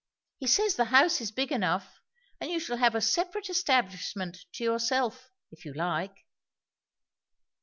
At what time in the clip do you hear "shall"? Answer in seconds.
2.59-2.77